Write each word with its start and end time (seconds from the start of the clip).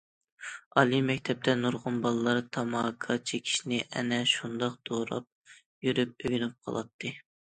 ئالىي 0.81 1.01
مەكتەپتە 1.09 1.53
نۇرغۇن 1.57 1.99
بالىلار 2.05 2.39
تاماكا 2.57 3.17
چېكىشنى 3.31 3.79
ئەنە 3.85 4.19
شۇنداق 4.31 4.79
دوراپ 4.91 5.29
يۈرۈپ 5.89 6.25
ئۆگىنىپ 6.27 6.57
قالاتتى. 6.71 7.13